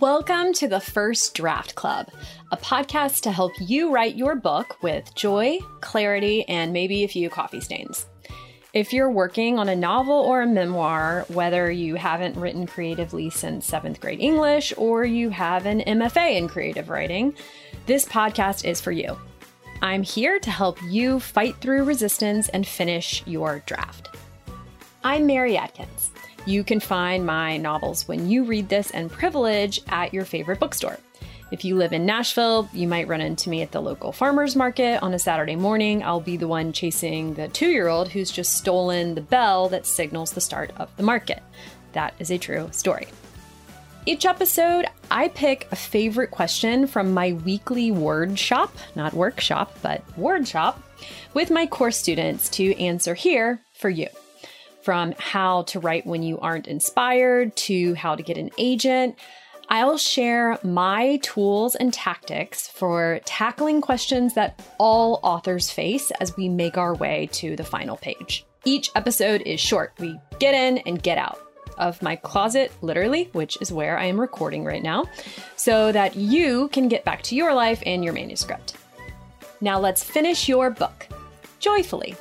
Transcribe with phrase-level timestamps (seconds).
[0.00, 2.08] Welcome to the First Draft Club,
[2.52, 7.28] a podcast to help you write your book with joy, clarity, and maybe a few
[7.28, 8.06] coffee stains.
[8.72, 13.66] If you're working on a novel or a memoir, whether you haven't written creatively since
[13.66, 17.34] seventh grade English or you have an MFA in creative writing,
[17.86, 19.18] this podcast is for you.
[19.82, 24.10] I'm here to help you fight through resistance and finish your draft.
[25.02, 26.12] I'm Mary Adkins.
[26.48, 30.98] You can find my novels when you read this and privilege at your favorite bookstore.
[31.50, 35.02] If you live in Nashville, you might run into me at the local farmer's market
[35.02, 36.02] on a Saturday morning.
[36.02, 39.84] I'll be the one chasing the two year old who's just stolen the bell that
[39.84, 41.42] signals the start of the market.
[41.92, 43.08] That is a true story.
[44.06, 50.02] Each episode, I pick a favorite question from my weekly word shop, not workshop, but
[50.16, 50.82] word shop,
[51.34, 54.08] with my course students to answer here for you.
[54.88, 59.18] From how to write when you aren't inspired to how to get an agent,
[59.68, 66.48] I'll share my tools and tactics for tackling questions that all authors face as we
[66.48, 68.46] make our way to the final page.
[68.64, 69.92] Each episode is short.
[69.98, 71.38] We get in and get out
[71.76, 75.04] of my closet, literally, which is where I am recording right now,
[75.56, 78.74] so that you can get back to your life and your manuscript.
[79.60, 81.06] Now let's finish your book
[81.58, 82.16] joyfully.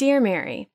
[0.00, 0.70] Dear Mary,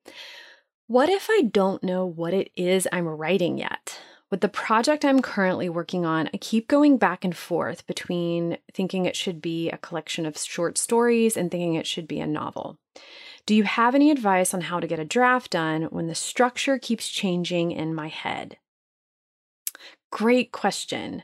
[0.85, 3.99] what if I don't know what it is I'm writing yet?
[4.29, 9.05] With the project I'm currently working on, I keep going back and forth between thinking
[9.05, 12.77] it should be a collection of short stories and thinking it should be a novel.
[13.47, 16.77] Do you have any advice on how to get a draft done when the structure
[16.77, 18.57] keeps changing in my head?
[20.11, 21.23] Great question.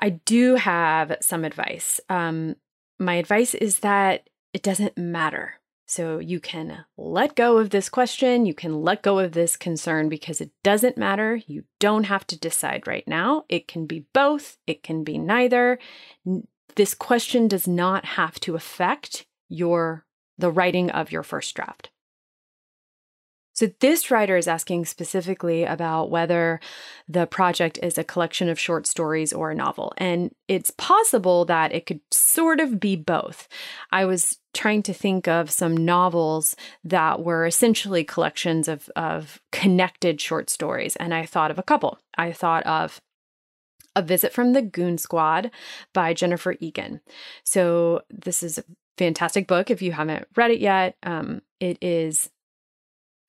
[0.00, 2.00] I do have some advice.
[2.08, 2.56] Um,
[2.98, 5.60] my advice is that it doesn't matter.
[5.88, 10.10] So you can let go of this question, you can let go of this concern
[10.10, 11.40] because it doesn't matter.
[11.46, 13.46] You don't have to decide right now.
[13.48, 15.78] It can be both, it can be neither.
[16.74, 20.04] This question does not have to affect your
[20.36, 21.90] the writing of your first draft.
[23.58, 26.60] So, this writer is asking specifically about whether
[27.08, 29.92] the project is a collection of short stories or a novel.
[29.96, 33.48] And it's possible that it could sort of be both.
[33.90, 36.54] I was trying to think of some novels
[36.84, 41.98] that were essentially collections of, of connected short stories, and I thought of a couple.
[42.16, 43.00] I thought of
[43.96, 45.50] a Visit from the Goon Squad
[45.92, 47.00] by Jennifer Egan.
[47.42, 48.64] So, this is a
[48.96, 50.94] fantastic book if you haven't read it yet.
[51.02, 52.30] Um, it is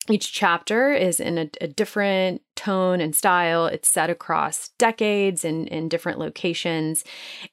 [0.10, 3.66] each chapter is in a, a, different tone and style.
[3.66, 7.04] It's set across decades and in different locations.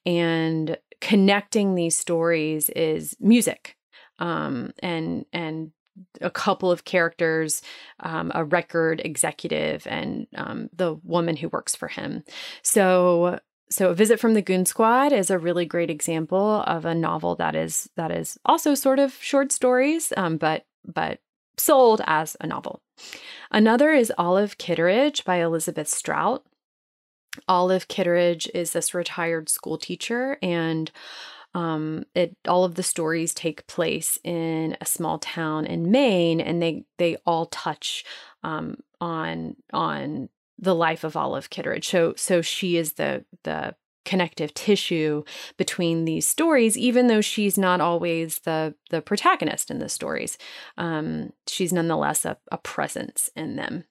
[0.04, 3.76] And connecting these stories is music
[4.18, 5.72] um, and, and
[6.20, 7.62] a couple of characters,
[8.00, 12.22] um, a record executive, and um, the woman who works for him.
[12.62, 13.40] So,
[13.70, 17.34] so a visit from the Goon Squad is a really great example of a novel
[17.36, 21.20] that is that is also sort of short stories, um, but but
[21.58, 22.80] sold as a novel.
[23.50, 26.44] Another is Olive Kitteridge by Elizabeth Strout.
[27.48, 30.90] Olive Kitteridge is this retired school teacher, and
[31.54, 36.62] um, it all of the stories take place in a small town in Maine, and
[36.62, 38.04] they they all touch
[38.42, 40.28] um, on on
[40.58, 41.88] the life of Olive Kitteridge.
[41.88, 43.74] So so she is the the
[44.06, 45.22] connective tissue
[45.58, 50.38] between these stories even though she's not always the the protagonist in the stories.
[50.78, 53.84] Um, she's nonetheless a, a presence in them.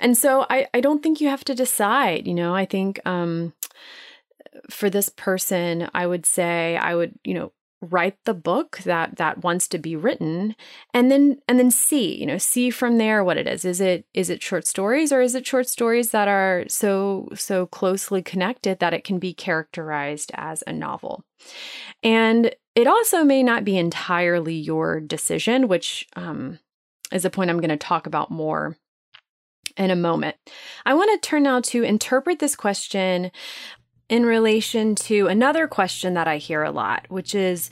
[0.00, 2.54] And so I, I don't think you have to decide you know?
[2.54, 3.52] I think um,
[4.70, 9.42] for this person i would say i would you know write the book that that
[9.42, 10.54] wants to be written
[10.94, 14.06] and then and then see you know see from there what it is is it
[14.14, 18.78] is it short stories or is it short stories that are so so closely connected
[18.78, 21.24] that it can be characterized as a novel
[22.04, 26.60] and it also may not be entirely your decision which um,
[27.10, 28.76] is a point i'm going to talk about more
[29.76, 30.36] in a moment.
[30.84, 33.30] I want to turn now to interpret this question
[34.12, 37.70] in relation to another question that I hear a lot, which is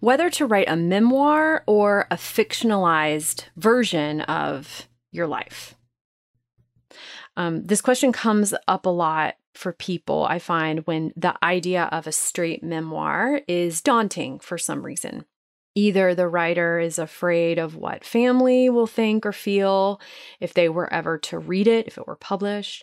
[0.00, 5.74] whether to write a memoir or a fictionalized version of your life.
[7.36, 12.06] Um, this question comes up a lot for people, I find, when the idea of
[12.06, 15.26] a straight memoir is daunting for some reason.
[15.74, 20.00] Either the writer is afraid of what family will think or feel
[20.40, 22.82] if they were ever to read it, if it were published,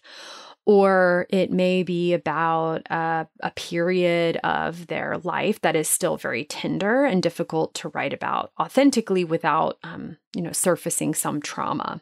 [0.70, 6.44] or it may be about a, a, period of their life that is still very
[6.44, 12.00] tender and difficult to write about authentically without, um, you know, surfacing some trauma.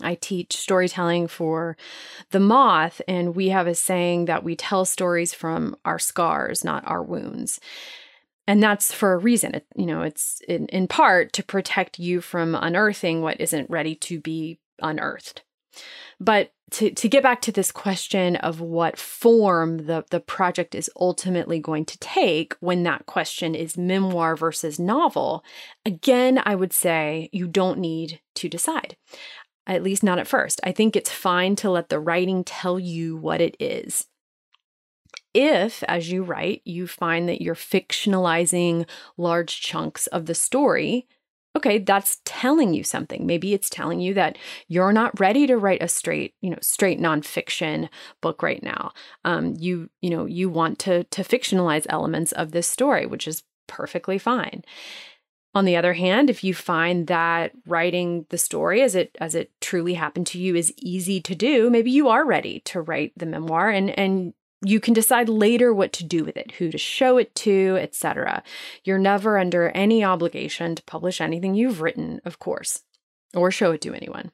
[0.00, 1.76] I teach storytelling for
[2.30, 6.86] the moth, and we have a saying that we tell stories from our scars, not
[6.86, 7.58] our wounds.
[8.46, 9.56] And that's for a reason.
[9.56, 13.96] It, you know, it's in, in part to protect you from unearthing what isn't ready
[13.96, 15.42] to be unearthed.
[16.18, 20.90] But to, to get back to this question of what form the, the project is
[20.98, 25.44] ultimately going to take when that question is memoir versus novel,
[25.84, 28.96] again, I would say you don't need to decide
[29.66, 30.60] at least not at first.
[30.64, 34.06] I think it's fine to let the writing tell you what it is.
[35.32, 41.06] If, as you write, you find that you're fictionalizing large chunks of the story,
[41.56, 43.26] okay, that's telling you something.
[43.26, 44.38] Maybe it's telling you that
[44.68, 47.88] you're not ready to write a straight, you know, straight nonfiction
[48.20, 48.92] book right now.
[49.24, 53.42] Um, you, you know, you want to to fictionalize elements of this story, which is
[53.66, 54.64] perfectly fine.
[55.52, 59.50] On the other hand, if you find that writing the story as it as it
[59.60, 63.26] truly happened to you is easy to do, maybe you are ready to write the
[63.26, 64.32] memoir and and
[64.64, 68.42] you can decide later what to do with it, who to show it to, etc.
[68.84, 72.82] You're never under any obligation to publish anything you've written, of course,
[73.34, 74.32] or show it to anyone.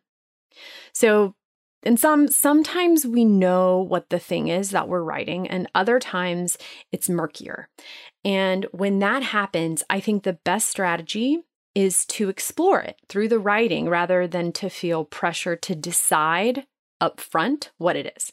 [0.92, 1.34] So
[1.82, 6.58] and some sometimes we know what the thing is that we're writing and other times
[6.90, 7.68] it's murkier.
[8.24, 11.42] And when that happens, I think the best strategy
[11.76, 16.66] is to explore it through the writing rather than to feel pressure to decide
[17.00, 18.32] up front what it is.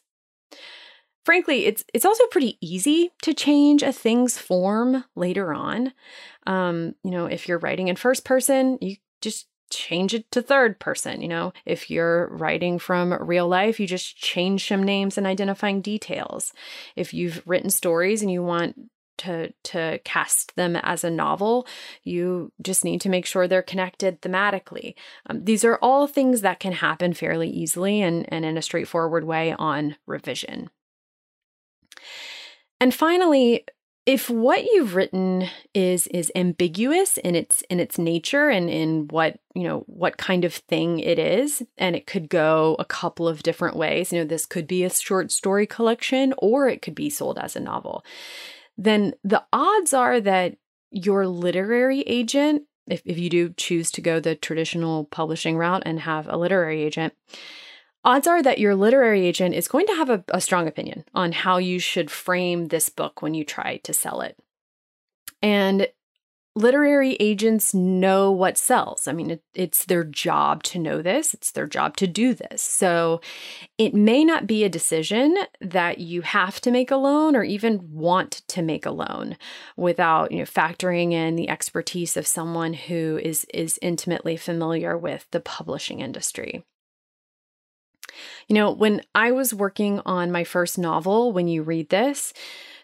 [1.23, 5.93] Frankly, it's it's also pretty easy to change a thing's form later on.
[6.45, 10.79] Um, you know, if you're writing in first person, you just change it to third
[10.79, 11.21] person.
[11.21, 15.81] You know, if you're writing from real life, you just change some names and identifying
[15.81, 16.53] details.
[16.95, 18.75] If you've written stories and you want
[19.15, 21.67] to to cast them as a novel
[22.03, 24.95] you just need to make sure they're connected thematically
[25.29, 29.23] um, these are all things that can happen fairly easily and, and in a straightforward
[29.23, 30.67] way on revision
[32.83, 33.63] and finally
[34.05, 39.39] if what you've written is is ambiguous in its in its nature and in what
[39.55, 43.41] you know what kind of thing it is and it could go a couple of
[43.41, 47.09] different ways you know this could be a short story collection or it could be
[47.09, 48.03] sold as a novel
[48.77, 50.57] then the odds are that
[50.91, 56.01] your literary agent if, if you do choose to go the traditional publishing route and
[56.01, 57.13] have a literary agent
[58.03, 61.31] odds are that your literary agent is going to have a, a, strong opinion on
[61.31, 64.37] how you should frame this book when you try to sell it.
[65.41, 65.87] And
[66.55, 69.07] literary agents know what sells.
[69.07, 72.61] I mean, it, it's their job to know this, it's their job to do this.
[72.61, 73.21] So
[73.77, 78.43] it may not be a decision that you have to make alone or even want
[78.49, 79.35] to make alone
[79.75, 85.27] without, you know, factoring in the expertise of someone who is is intimately familiar with
[85.31, 86.63] the publishing industry.
[88.47, 92.33] You know, when I was working on my first novel, when you read this,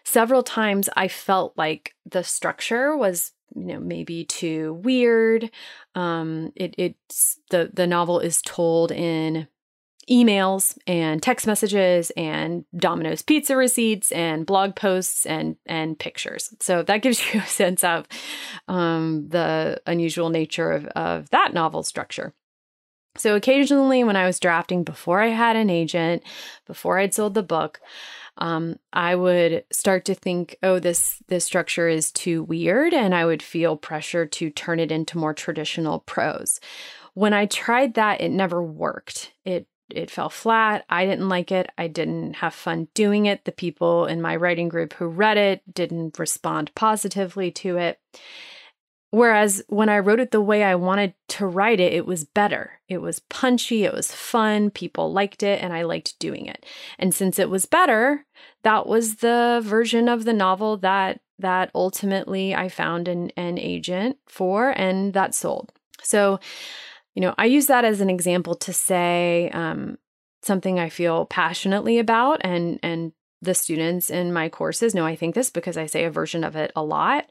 [0.04, 5.50] several times I felt like the structure was you know maybe too weird
[5.96, 9.48] um it it's the the novel is told in
[10.10, 16.52] emails and text messages and Domino's pizza receipts and blog posts and and pictures.
[16.60, 18.06] So that gives you a sense of
[18.68, 22.34] um, the unusual nature of, of that novel structure.
[23.16, 26.22] So occasionally, when I was drafting before I had an agent,
[26.66, 27.80] before I'd sold the book,
[28.38, 33.26] um, I would start to think, oh, this this structure is too weird, and I
[33.26, 36.60] would feel pressure to turn it into more traditional prose.
[37.14, 39.32] When I tried that, it never worked.
[39.44, 40.84] It it fell flat.
[40.88, 41.68] I didn't like it.
[41.76, 43.44] I didn't have fun doing it.
[43.44, 47.98] The people in my writing group who read it didn't respond positively to it.
[49.10, 52.80] Whereas when I wrote it the way I wanted to write it, it was better.
[52.88, 56.64] It was punchy, it was fun, people liked it, and I liked doing it.
[56.98, 58.24] And since it was better,
[58.62, 64.18] that was the version of the novel that that ultimately I found an, an agent
[64.26, 65.72] for and that sold.
[66.02, 66.38] So,
[67.14, 69.96] you know, I use that as an example to say um,
[70.42, 73.12] something I feel passionately about and and
[73.42, 76.56] the students in my courses know I think this because I say a version of
[76.56, 77.26] it a lot.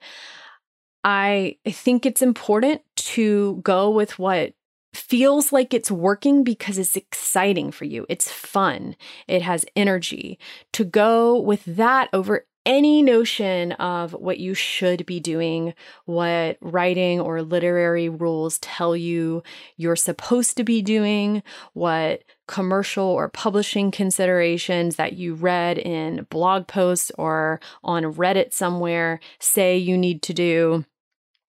[1.04, 4.54] I think it's important to go with what
[4.94, 8.06] feels like it's working because it's exciting for you.
[8.10, 8.96] It's fun.
[9.28, 10.40] It has energy.
[10.74, 15.74] To go with that over any notion of what you should be doing,
[16.06, 19.42] what writing or literary rules tell you
[19.76, 21.42] you're supposed to be doing,
[21.74, 29.20] what commercial or publishing considerations that you read in blog posts or on Reddit somewhere
[29.40, 30.86] say you need to do.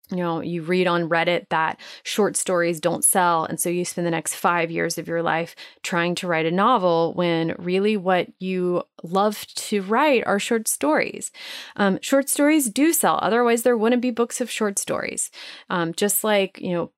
[0.09, 3.45] You know, you read on Reddit that short stories don't sell.
[3.45, 6.51] And so you spend the next five years of your life trying to write a
[6.51, 11.31] novel when really what you love to write are short stories.
[11.75, 13.19] Um, short stories do sell.
[13.21, 15.29] Otherwise, there wouldn't be books of short stories.
[15.69, 16.91] Um, just like, you know,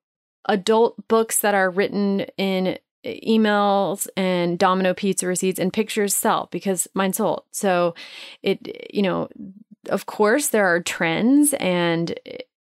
[0.46, 6.86] adult books that are written in emails and domino pizza receipts and pictures sell because
[6.94, 7.44] mine sold.
[7.50, 7.94] So
[8.42, 9.28] it, you know,
[9.88, 12.14] of course, there are trends and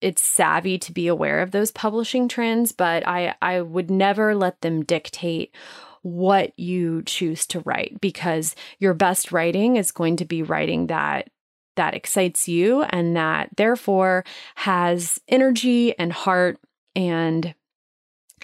[0.02, 4.62] it's savvy to be aware of those publishing trends, but I, I would never let
[4.62, 5.54] them dictate
[6.02, 11.30] what you choose to write because your best writing is going to be writing that
[11.76, 14.26] that excites you and that therefore
[14.56, 16.60] has energy and heart
[16.94, 17.56] and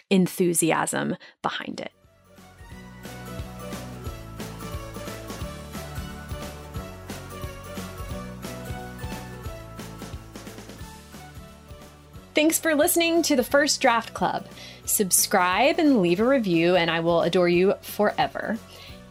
[0.10, 1.92] enthusiasm behind it.
[12.36, 14.46] Thanks for listening to the First Draft Club.
[14.84, 18.58] Subscribe and leave a review, and I will adore you forever.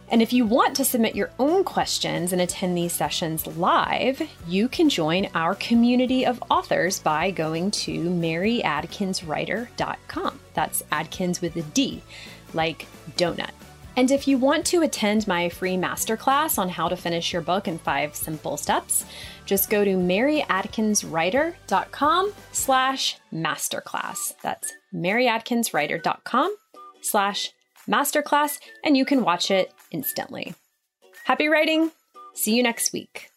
[0.09, 4.67] And if you want to submit your own questions and attend these sessions live, you
[4.67, 10.39] can join our community of authors by going to maryadkinswriter.com.
[10.53, 12.03] That's Adkins with a D,
[12.53, 12.85] like
[13.17, 13.49] donut.
[13.97, 17.67] And if you want to attend my free masterclass on how to finish your book
[17.67, 19.05] in five simple steps,
[19.45, 24.33] just go to maryadkinswriter.com slash masterclass.
[24.41, 26.55] That's maryadkinswriter.com
[27.01, 27.51] slash
[27.87, 30.55] masterclass, and you can watch it instantly.
[31.23, 31.91] Happy writing!
[32.33, 33.29] See you next week.